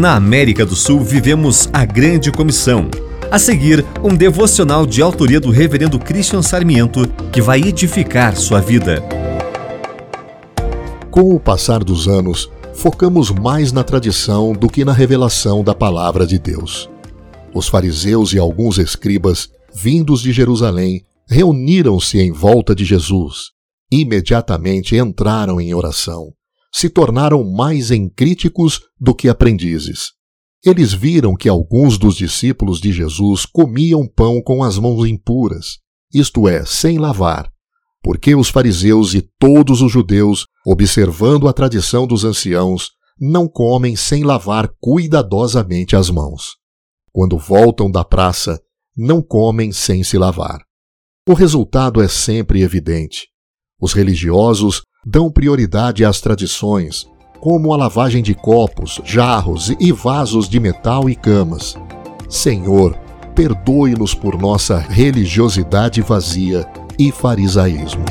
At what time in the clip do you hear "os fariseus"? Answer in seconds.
17.52-18.32, 38.34-39.14